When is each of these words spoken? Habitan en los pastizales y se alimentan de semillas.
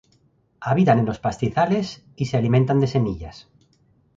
Habitan 0.61 0.97
en 0.97 1.05
los 1.05 1.19
pastizales 1.19 2.03
y 2.15 2.25
se 2.25 2.35
alimentan 2.35 2.79
de 2.79 2.87
semillas. 2.87 3.47